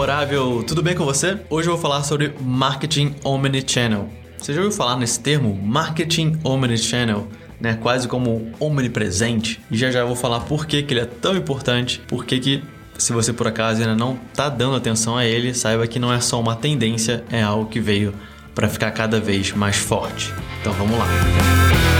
[0.00, 1.38] memorável, tudo bem com você?
[1.50, 4.08] Hoje eu vou falar sobre marketing omnichannel.
[4.38, 5.54] Você já ouviu falar nesse termo?
[5.62, 7.28] Marketing omnichannel,
[7.60, 7.74] né?
[7.82, 9.60] Quase como omnipresente.
[9.70, 12.40] E já já eu vou falar por que, que ele é tão importante, por que,
[12.40, 12.62] que
[12.96, 16.18] se você por acaso ainda não está dando atenção a ele, saiba que não é
[16.18, 18.14] só uma tendência, é algo que veio
[18.54, 20.32] para ficar cada vez mais forte.
[20.62, 21.99] Então vamos lá.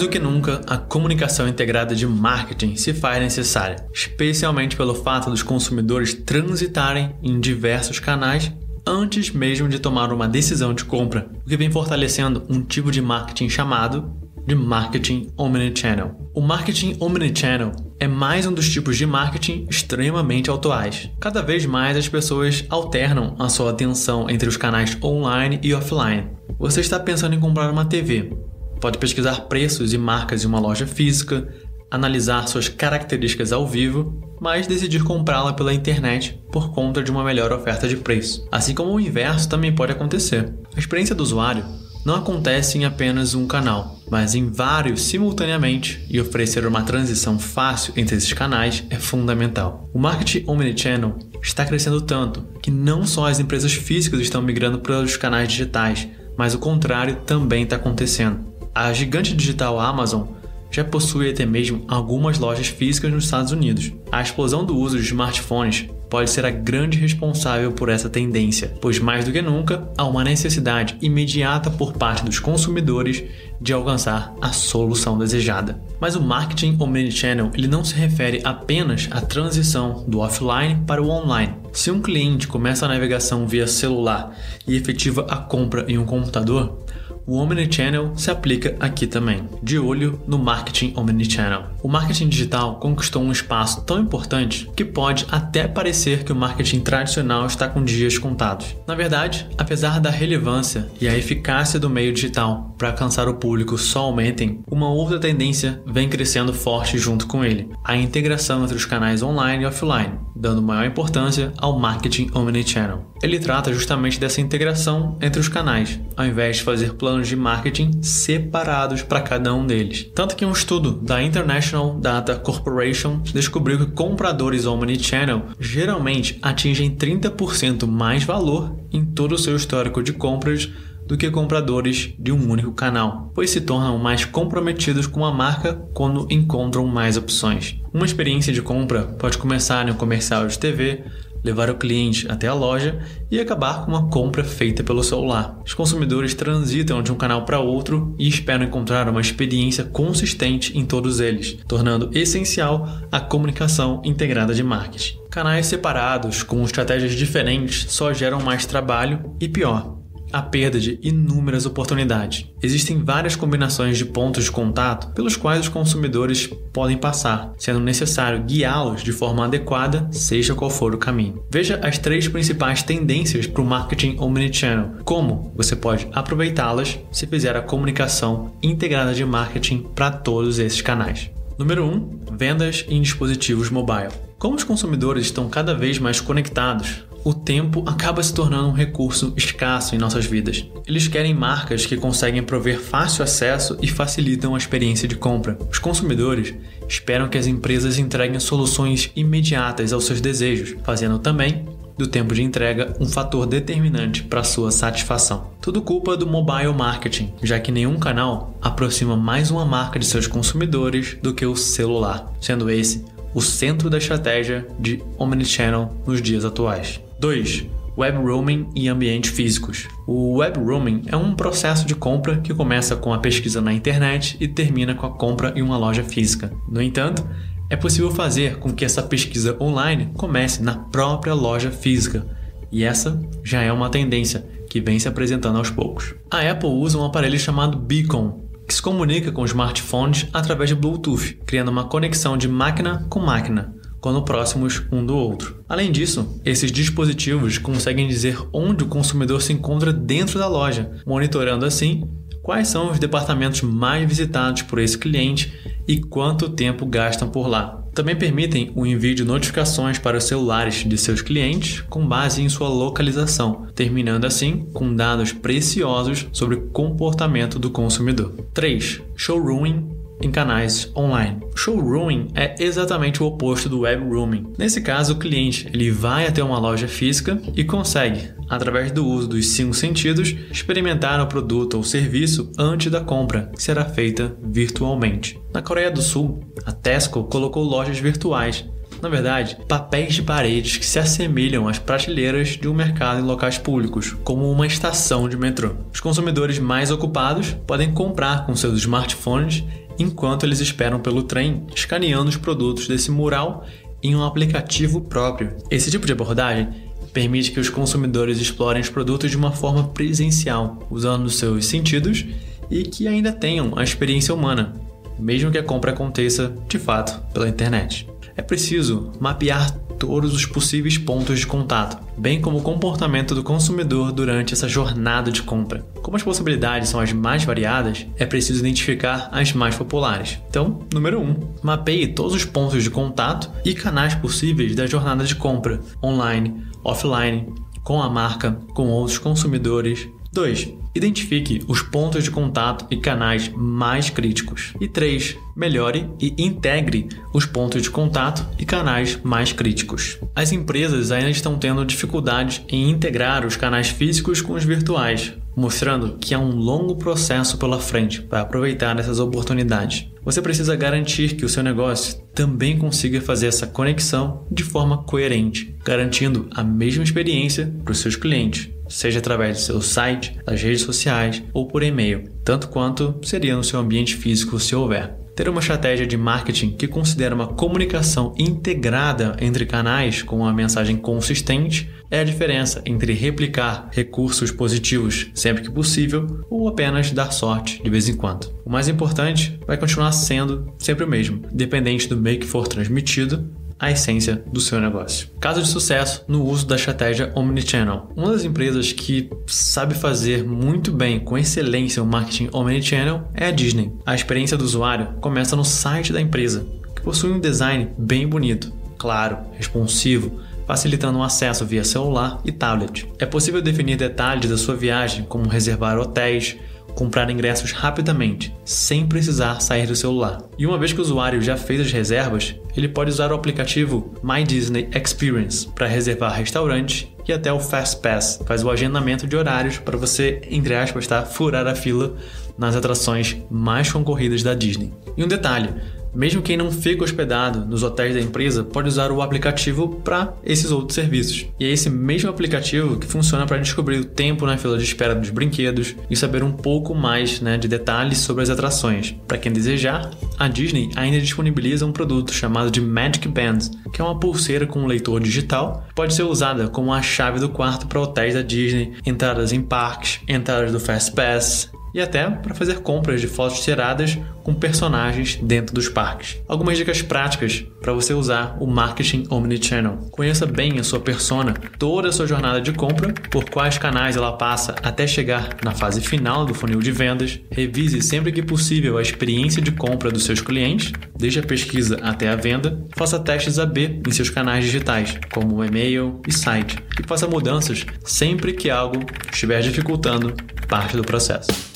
[0.00, 5.28] Mais do que nunca, a comunicação integrada de marketing se faz necessária, especialmente pelo fato
[5.28, 8.50] dos consumidores transitarem em diversos canais
[8.86, 13.02] antes mesmo de tomar uma decisão de compra, o que vem fortalecendo um tipo de
[13.02, 14.10] marketing chamado
[14.46, 16.16] de marketing omnichannel.
[16.32, 21.10] O marketing omnichannel é mais um dos tipos de marketing extremamente atuais.
[21.20, 26.26] Cada vez mais as pessoas alternam a sua atenção entre os canais online e offline.
[26.58, 28.32] Você está pensando em comprar uma TV,
[28.80, 31.46] Pode pesquisar preços e marcas em uma loja física,
[31.90, 37.52] analisar suas características ao vivo, mas decidir comprá-la pela internet por conta de uma melhor
[37.52, 38.46] oferta de preço.
[38.50, 40.54] Assim como o inverso também pode acontecer.
[40.74, 41.64] A experiência do usuário
[42.06, 47.92] não acontece em apenas um canal, mas em vários simultaneamente, e oferecer uma transição fácil
[47.96, 49.90] entre esses canais é fundamental.
[49.92, 55.00] O marketing omnichannel está crescendo tanto que não só as empresas físicas estão migrando para
[55.00, 58.48] os canais digitais, mas o contrário também está acontecendo.
[58.74, 60.28] A gigante digital Amazon
[60.70, 63.92] já possui até mesmo algumas lojas físicas nos Estados Unidos.
[64.12, 68.98] A explosão do uso de smartphones pode ser a grande responsável por essa tendência, pois
[68.98, 73.22] mais do que nunca há uma necessidade imediata por parte dos consumidores
[73.60, 75.80] de alcançar a solução desejada.
[76.00, 81.10] Mas o marketing omnichannel ele não se refere apenas à transição do offline para o
[81.10, 81.54] online.
[81.72, 86.84] Se um cliente começa a navegação via celular e efetiva a compra em um computador,
[87.30, 91.66] o Omnichannel se aplica aqui também, de olho no marketing Omnichannel.
[91.80, 96.80] O marketing digital conquistou um espaço tão importante que pode até parecer que o marketing
[96.80, 98.74] tradicional está com dias contados.
[98.84, 103.78] Na verdade, apesar da relevância e a eficácia do meio digital para alcançar o público
[103.78, 108.84] só aumentem, uma outra tendência vem crescendo forte junto com ele: a integração entre os
[108.84, 113.08] canais online e offline, dando maior importância ao marketing Omnichannel.
[113.22, 117.36] Ele trata justamente dessa integração entre os canais, ao invés de fazer planos planos de
[117.36, 120.10] marketing separados para cada um deles.
[120.14, 127.86] Tanto que um estudo da International Data Corporation descobriu que compradores omnichannel geralmente atingem 30%
[127.86, 130.70] mais valor em todo o seu histórico de compras
[131.06, 135.74] do que compradores de um único canal, pois se tornam mais comprometidos com a marca
[135.92, 137.76] quando encontram mais opções.
[137.92, 141.04] Uma experiência de compra pode começar em um comercial de TV,
[141.42, 142.98] levar o cliente até a loja
[143.30, 145.58] e acabar com uma compra feita pelo celular.
[145.64, 150.84] Os consumidores transitam de um canal para outro e esperam encontrar uma experiência consistente em
[150.84, 155.18] todos eles, tornando essencial a comunicação integrada de marketing.
[155.30, 159.99] Canais separados com estratégias diferentes só geram mais trabalho e pior,
[160.32, 162.46] a perda de inúmeras oportunidades.
[162.62, 168.42] Existem várias combinações de pontos de contato pelos quais os consumidores podem passar, sendo necessário
[168.44, 171.42] guiá-los de forma adequada, seja qual for o caminho.
[171.50, 177.56] Veja as três principais tendências para o marketing omnichannel, como você pode aproveitá-las se fizer
[177.56, 181.30] a comunicação integrada de marketing para todos esses canais.
[181.58, 181.88] Número 1.
[181.88, 184.08] Um, vendas em dispositivos mobile.
[184.38, 189.32] Como os consumidores estão cada vez mais conectados, o tempo acaba se tornando um recurso
[189.36, 190.66] escasso em nossas vidas.
[190.86, 195.58] Eles querem marcas que conseguem prover fácil acesso e facilitam a experiência de compra.
[195.70, 196.54] Os consumidores
[196.88, 201.64] esperam que as empresas entreguem soluções imediatas aos seus desejos, fazendo também
[202.00, 205.50] do tempo de entrega um fator determinante para sua satisfação.
[205.60, 210.26] Tudo culpa do mobile marketing, já que nenhum canal aproxima mais uma marca de seus
[210.26, 213.04] consumidores do que o celular, sendo esse
[213.34, 217.00] o centro da estratégia de Omnichannel nos dias atuais.
[217.20, 217.66] 2.
[217.98, 219.86] Web roaming e ambientes físicos.
[220.06, 224.38] O web roaming é um processo de compra que começa com a pesquisa na internet
[224.40, 226.50] e termina com a compra em uma loja física.
[226.66, 227.22] No entanto,
[227.68, 232.26] é possível fazer com que essa pesquisa online comece na própria loja física,
[232.72, 236.14] e essa já é uma tendência que vem se apresentando aos poucos.
[236.30, 241.38] A Apple usa um aparelho chamado Beacon, que se comunica com smartphones através de Bluetooth,
[241.44, 245.62] criando uma conexão de máquina com máquina, quando próximos um do outro.
[245.68, 251.64] Além disso, esses dispositivos conseguem dizer onde o consumidor se encontra dentro da loja, monitorando
[251.64, 252.08] assim
[252.42, 255.52] quais são os departamentos mais visitados por esse cliente
[255.86, 257.80] e quanto tempo gastam por lá.
[257.94, 262.48] Também permitem o envio de notificações para os celulares de seus clientes com base em
[262.48, 268.32] sua localização, terminando assim com dados preciosos sobre o comportamento do consumidor.
[268.54, 269.02] 3.
[269.16, 271.40] Showrooming em canais online.
[271.54, 274.52] Showrooming é exatamente o oposto do web rooming.
[274.58, 279.28] Nesse caso, o cliente ele vai até uma loja física e consegue, através do uso
[279.28, 285.40] dos cinco sentidos, experimentar o produto ou serviço antes da compra, que será feita virtualmente.
[285.52, 288.64] Na Coreia do Sul, a Tesco colocou lojas virtuais
[289.00, 293.56] na verdade, papéis de paredes que se assemelham às prateleiras de um mercado em locais
[293.56, 295.74] públicos, como uma estação de metrô.
[295.92, 299.64] Os consumidores mais ocupados podem comprar com seus smartphones
[300.00, 303.66] enquanto eles esperam pelo trem, escaneando os produtos desse mural
[304.02, 305.56] em um aplicativo próprio.
[305.70, 306.68] Esse tipo de abordagem
[307.12, 312.24] permite que os consumidores explorem os produtos de uma forma presencial, usando seus sentidos
[312.70, 314.74] e que ainda tenham a experiência humana,
[315.18, 318.06] mesmo que a compra aconteça de fato pela internet
[318.40, 324.12] é preciso mapear todos os possíveis pontos de contato, bem como o comportamento do consumidor
[324.12, 325.84] durante essa jornada de compra.
[326.00, 330.38] Como as possibilidades são as mais variadas, é preciso identificar as mais populares.
[330.48, 335.22] Então, número 1, um, mapeie todos os pontos de contato e canais possíveis da jornada
[335.22, 337.52] de compra, online, offline,
[337.84, 340.08] com a marca, com outros consumidores.
[340.32, 340.74] 2.
[340.94, 344.72] Identifique os pontos de contato e canais mais críticos.
[344.80, 345.36] E 3.
[345.56, 350.18] Melhore e integre os pontos de contato e canais mais críticos.
[350.34, 356.16] As empresas ainda estão tendo dificuldades em integrar os canais físicos com os virtuais, mostrando
[356.18, 360.06] que há um longo processo pela frente para aproveitar essas oportunidades.
[360.24, 365.74] Você precisa garantir que o seu negócio também consiga fazer essa conexão de forma coerente,
[365.84, 370.82] garantindo a mesma experiência para os seus clientes seja através do seu site, das redes
[370.82, 375.18] sociais ou por e-mail, tanto quanto seria no seu ambiente físico se houver.
[375.34, 380.96] Ter uma estratégia de marketing que considera uma comunicação integrada entre canais com uma mensagem
[380.96, 387.82] consistente é a diferença entre replicar recursos positivos sempre que possível ou apenas dar sorte
[387.82, 388.52] de vez em quando.
[388.66, 393.48] O mais importante vai continuar sendo sempre o mesmo, independente do meio que for transmitido
[393.80, 395.28] a essência do seu negócio.
[395.40, 398.12] Caso de sucesso no uso da estratégia Omnichannel.
[398.14, 403.50] Uma das empresas que sabe fazer muito bem, com excelência, o marketing Omnichannel é a
[403.50, 403.90] Disney.
[404.04, 408.70] A experiência do usuário começa no site da empresa, que possui um design bem bonito,
[408.98, 413.08] claro, responsivo, facilitando o acesso via celular e tablet.
[413.18, 416.56] É possível definir detalhes da sua viagem, como reservar hotéis,
[417.00, 420.42] comprar ingressos rapidamente, sem precisar sair do celular.
[420.58, 424.14] E uma vez que o usuário já fez as reservas, ele pode usar o aplicativo
[424.22, 429.34] My Disney Experience para reservar restaurantes e até o Fast Pass faz o agendamento de
[429.34, 432.16] horários para você, entre aspas, tá, furar a fila
[432.58, 434.92] nas atrações mais concorridas da Disney.
[435.16, 435.70] E um detalhe,
[436.14, 440.70] mesmo quem não fica hospedado nos hotéis da empresa pode usar o aplicativo para esses
[440.70, 441.46] outros serviços.
[441.58, 445.14] E é esse mesmo aplicativo que funciona para descobrir o tempo na fila de espera
[445.14, 449.14] dos brinquedos e saber um pouco mais né, de detalhes sobre as atrações.
[449.26, 453.58] Para quem desejar, a Disney ainda disponibiliza um produto chamado de Magic Band,
[453.92, 457.86] que é uma pulseira com leitor digital, pode ser usada como a chave do quarto
[457.86, 462.80] para hotéis da Disney, entradas em parques, entradas do Fast Pass, e até para fazer
[462.80, 466.40] compras de fotos tiradas com personagens dentro dos parques.
[466.48, 469.98] Algumas dicas práticas para você usar o marketing omnichannel.
[470.10, 474.32] Conheça bem a sua persona, toda a sua jornada de compra, por quais canais ela
[474.32, 477.40] passa até chegar na fase final do funil de vendas.
[477.50, 482.28] Revise sempre que possível a experiência de compra dos seus clientes, desde a pesquisa até
[482.28, 482.84] a venda.
[482.96, 487.84] Faça testes AB em seus canais digitais, como o e-mail e site, e faça mudanças
[488.04, 490.34] sempre que algo estiver dificultando
[490.68, 491.69] parte do processo.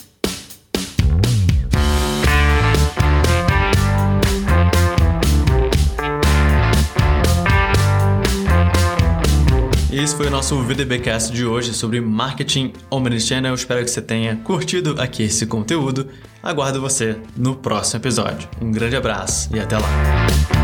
[10.04, 13.54] Esse foi o nosso VDBcast de hoje sobre marketing omnichannel.
[13.54, 16.08] Espero que você tenha curtido aqui esse conteúdo.
[16.42, 18.46] Aguardo você no próximo episódio.
[18.60, 20.63] Um grande abraço e até lá.